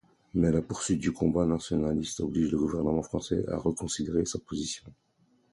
Mais 0.33 0.49
la 0.51 0.63
poursuite 0.63 0.97
du 0.99 1.11
combat 1.11 1.45
nationaliste 1.45 2.21
oblige 2.21 2.49
le 2.49 2.57
gouvernement 2.57 3.03
français 3.03 3.45
à 3.49 3.57
reconsidérer 3.57 4.25
sa 4.25 4.39
position. 4.39 4.83